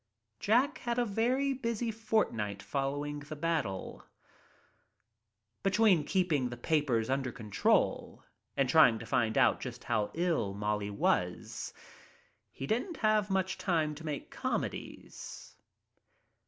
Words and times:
Jack 0.39 0.79
had 0.79 0.97
a 0.97 1.05
very 1.05 1.53
busy 1.53 1.91
fortnight 1.91 2.63
following 2.63 3.19
the 3.19 3.35
bat 3.35 3.65
tle. 3.65 4.03
Between 5.61 6.03
keeping 6.05 6.49
the 6.49 6.57
papers 6.57 7.07
under 7.07 7.31
control 7.31 8.23
and 8.57 8.67
trying 8.67 8.97
to 8.97 9.05
find 9.05 9.37
out 9.37 9.61
just 9.61 9.83
how 9.83 10.09
ill 10.15 10.55
Molly 10.55 10.89
was, 10.89 11.71
he 12.49 12.65
didn't 12.65 12.97
have 12.97 13.29
much 13.29 13.59
time 13.59 13.93
to 13.93 14.03
make 14.03 14.31
comedies. 14.31 15.55